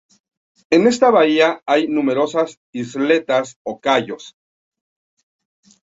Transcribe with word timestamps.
En 0.71 0.87
esta 0.87 1.11
bahía 1.11 1.61
hay 1.67 1.87
numerosas 1.87 2.57
isletas 2.71 3.59
o 3.63 3.79
cayos. 3.79 4.35